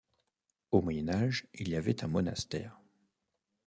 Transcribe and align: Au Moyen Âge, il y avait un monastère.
Au 0.71 0.81
Moyen 0.81 1.09
Âge, 1.09 1.47
il 1.53 1.69
y 1.69 1.75
avait 1.75 2.03
un 2.03 2.07
monastère. 2.07 2.81